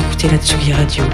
[0.00, 1.04] Écoutez la Tsugi Radio.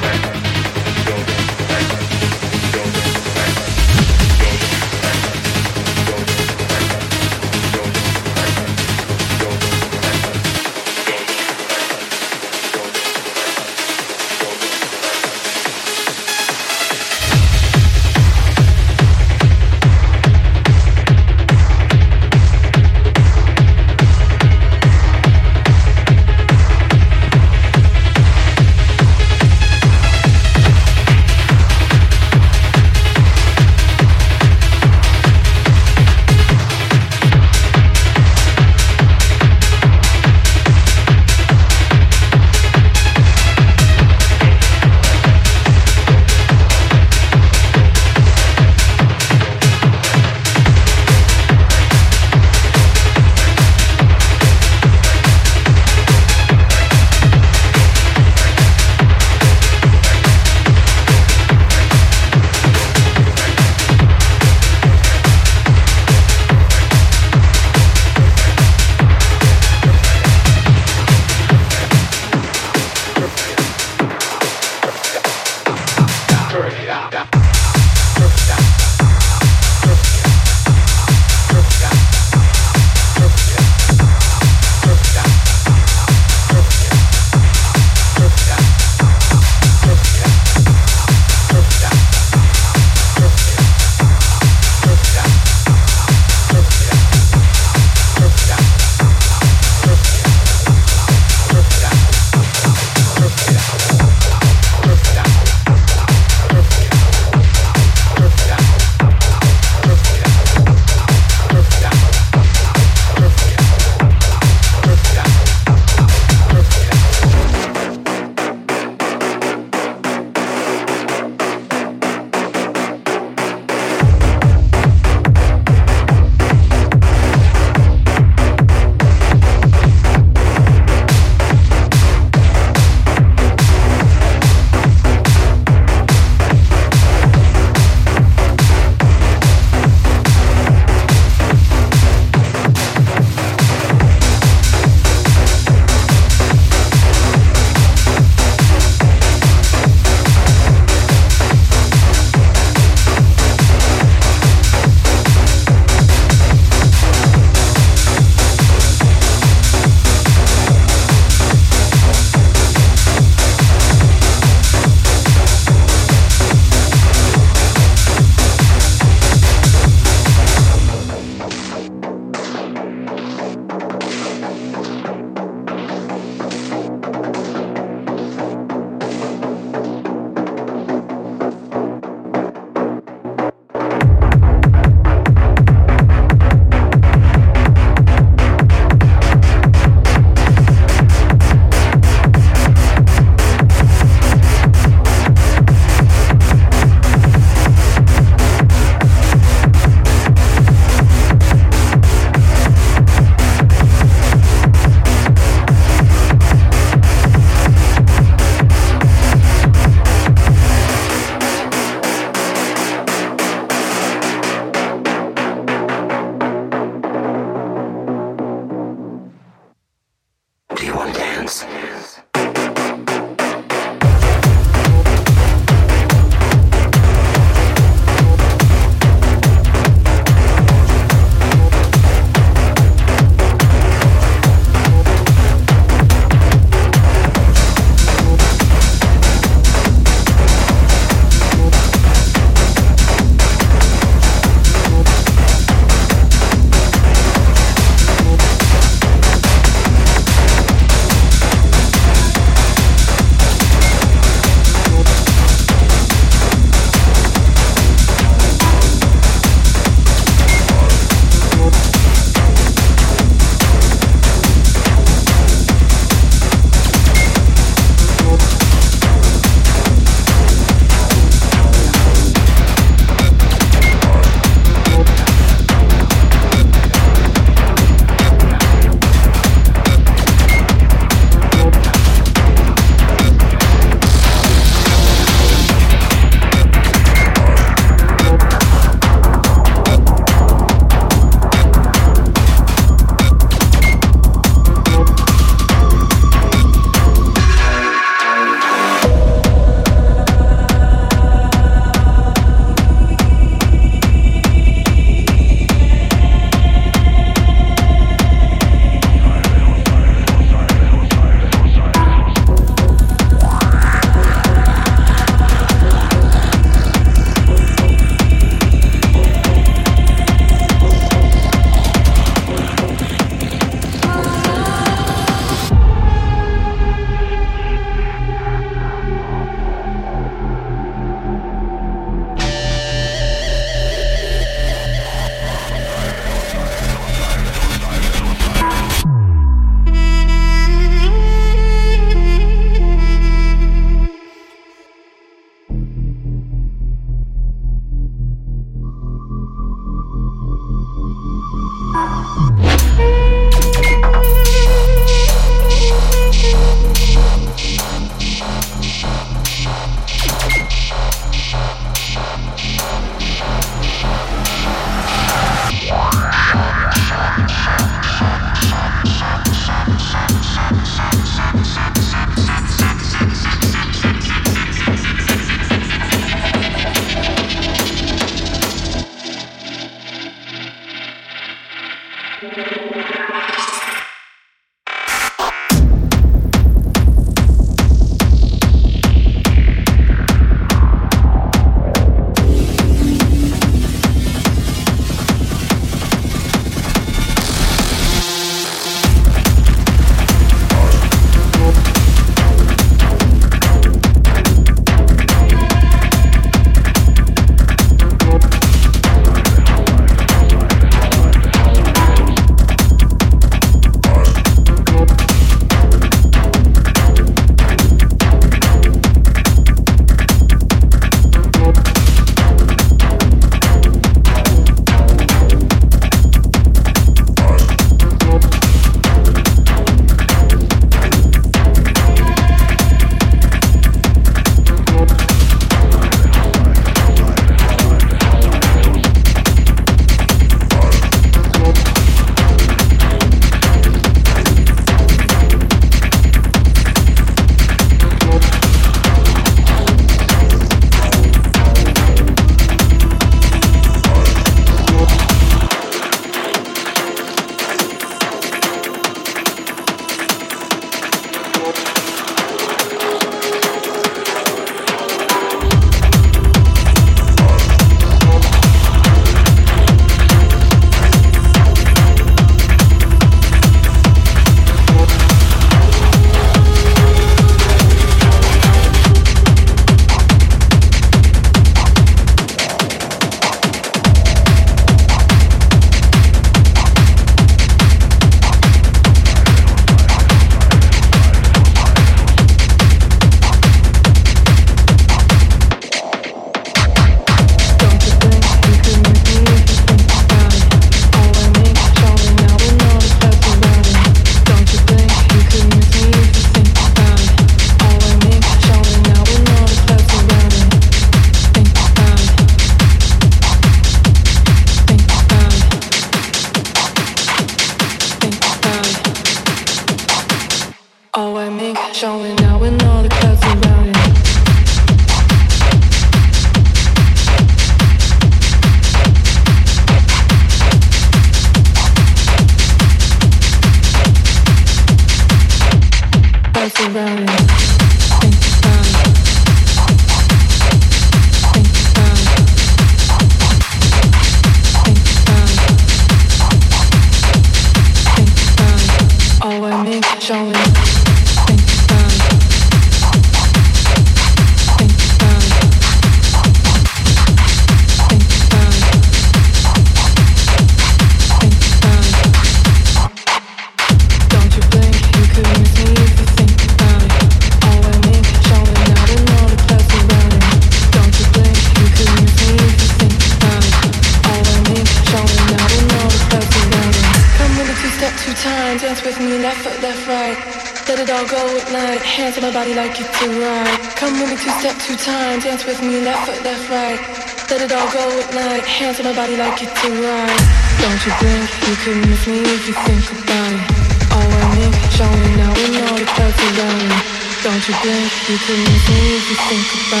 [588.91, 590.43] Hands on my body like it's a ride.
[590.83, 593.63] Don't you blink, you can miss me if you think about it.
[594.11, 596.99] All I need, showing now we know the clubs around me.
[597.41, 600.00] Don't you blink, you can miss me if you think about it.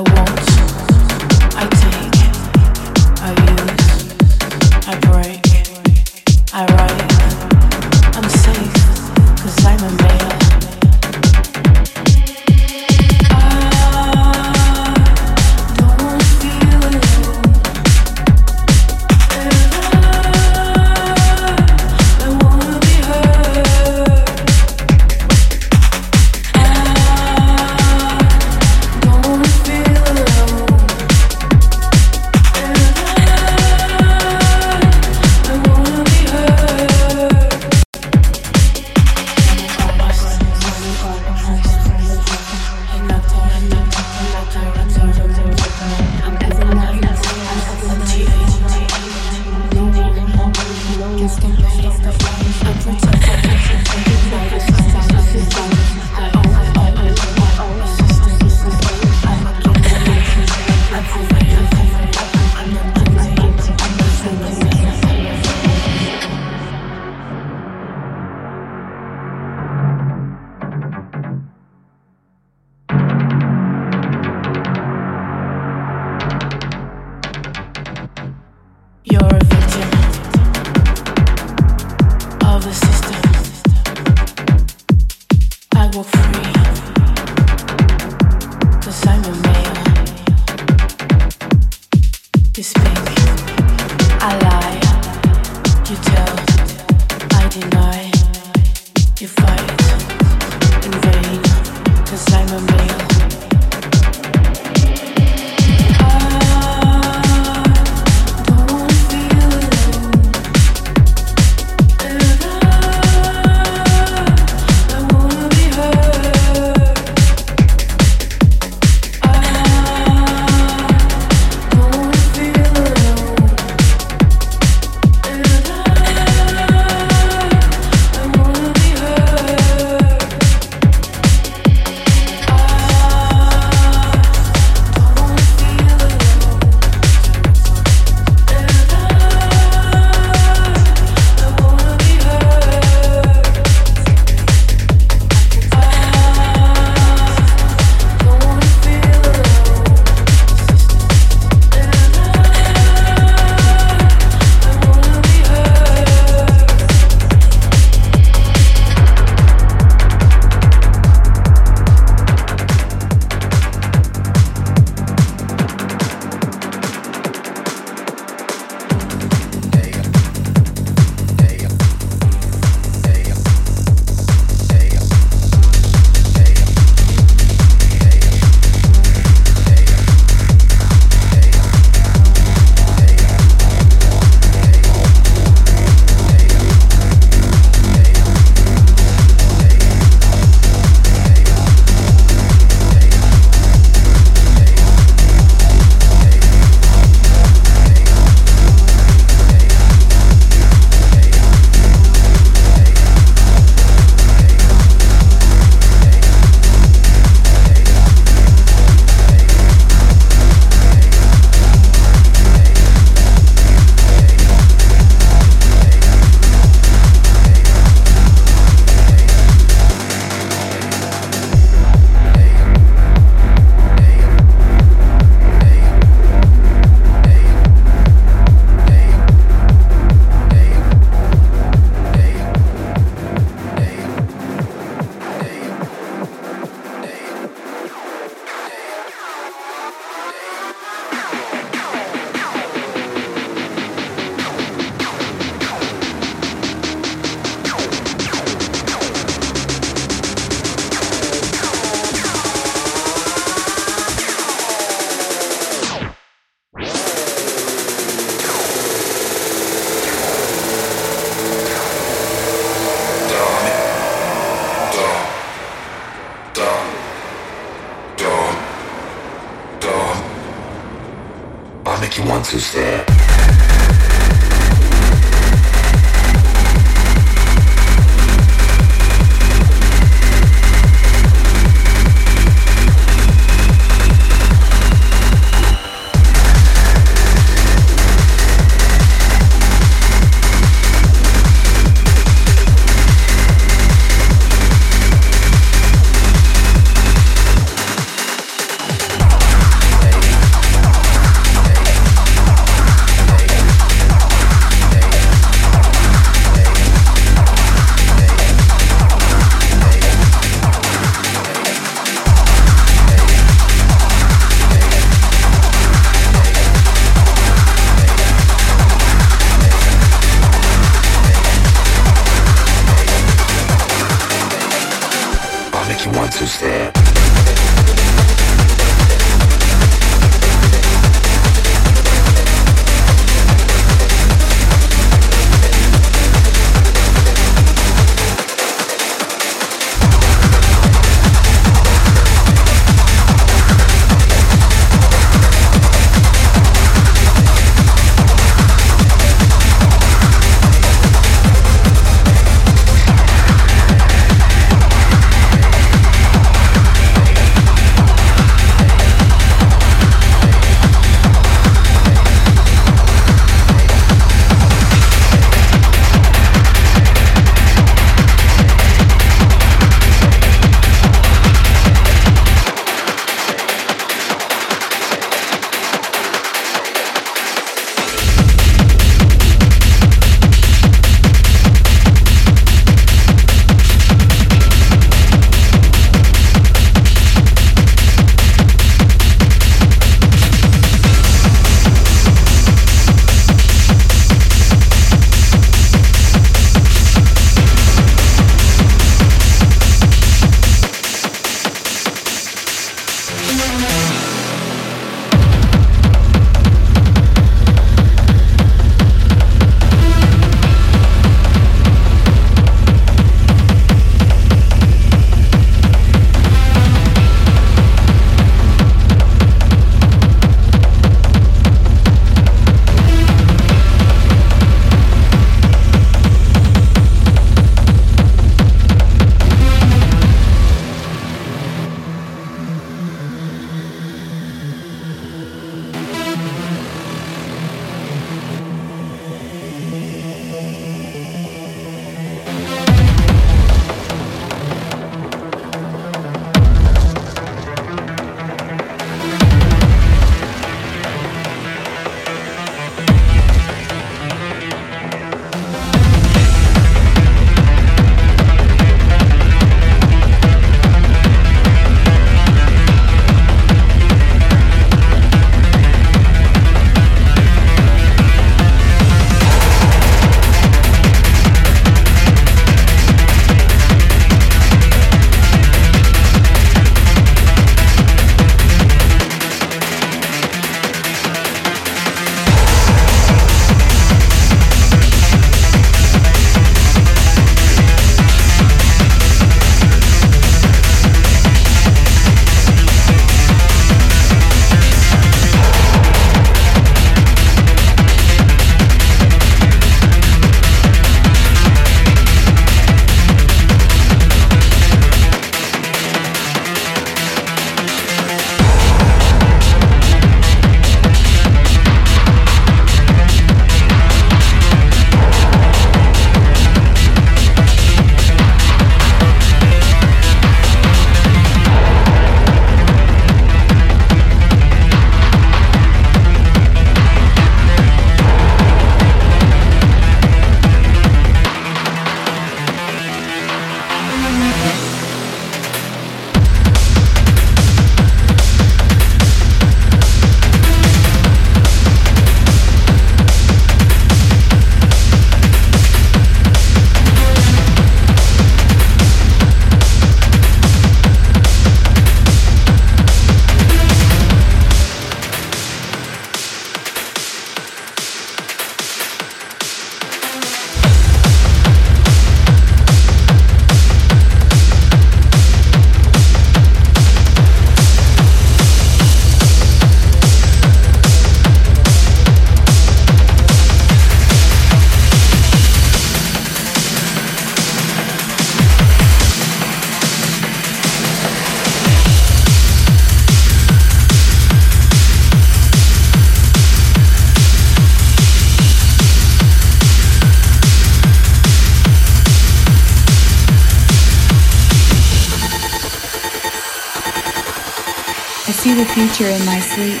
[599.18, 600.00] In my sleep.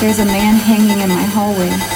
[0.00, 1.95] There's a man hanging in my hallway.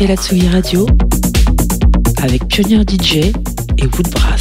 [0.00, 0.86] Écoutez la Tsugi Radio
[2.22, 3.16] avec Pionnier DJ
[3.76, 4.39] et Woodbrass.